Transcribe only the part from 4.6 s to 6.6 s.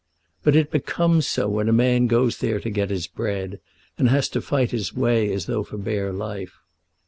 his way as though for bare life.